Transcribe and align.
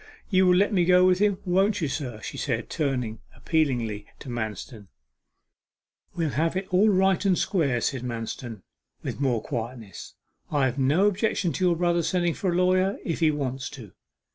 'You 0.31 0.47
will 0.47 0.55
let 0.55 0.73
me 0.73 0.83
go 0.83 1.05
with 1.05 1.19
him, 1.19 1.37
won't 1.45 1.79
you, 1.79 1.87
sir?' 1.87 2.21
she 2.23 2.35
said, 2.35 2.71
turning 2.71 3.19
appealingly 3.35 4.07
to 4.17 4.29
Manston. 4.31 4.87
'We'll 6.15 6.31
have 6.31 6.55
it 6.57 6.65
all 6.73 6.89
right 6.89 7.23
and 7.23 7.37
square,' 7.37 7.81
said 7.81 8.01
Manston, 8.01 8.63
with 9.03 9.21
more 9.21 9.43
quietness. 9.43 10.15
'I 10.49 10.65
have 10.65 10.79
no 10.79 11.05
objection 11.05 11.53
to 11.53 11.65
your 11.65 11.75
brother 11.75 12.01
sending 12.01 12.33
for 12.33 12.51
a 12.51 12.55
lawyer, 12.55 12.97
if 13.05 13.19
he 13.19 13.29
wants 13.29 13.69
to. 13.77 13.91